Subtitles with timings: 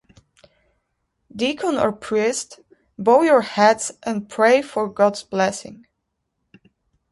[1.35, 2.59] Deacon or Priest:
[2.97, 5.85] Bow your heads and pray for God's blessing.